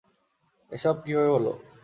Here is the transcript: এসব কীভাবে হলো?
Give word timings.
এসব 0.71 0.95
কীভাবে 1.03 1.29
হলো? 1.35 1.51